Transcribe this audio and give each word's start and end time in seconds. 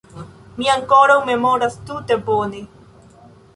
Mi 0.61 0.65
ankoraŭ 0.75 1.17
memoras 1.29 1.79
tute 1.91 2.19
bone. 2.33 2.65